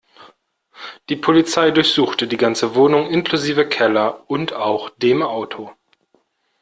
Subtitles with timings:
[1.09, 5.73] Die Polizei durchsuchte die ganze Wohnung inklusive Keller und auch dem Auto.